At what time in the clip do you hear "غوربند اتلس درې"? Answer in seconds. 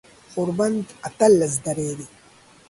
0.33-1.89